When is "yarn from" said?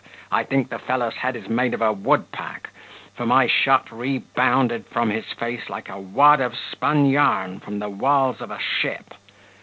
7.05-7.77